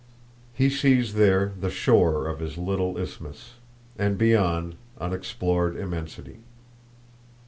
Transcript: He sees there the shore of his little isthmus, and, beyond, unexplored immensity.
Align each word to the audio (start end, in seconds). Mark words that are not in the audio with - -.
He 0.55 0.71
sees 0.71 1.13
there 1.13 1.51
the 1.59 1.69
shore 1.69 2.27
of 2.27 2.39
his 2.39 2.57
little 2.57 2.97
isthmus, 2.97 3.57
and, 3.99 4.17
beyond, 4.17 4.73
unexplored 4.99 5.77
immensity. 5.77 6.39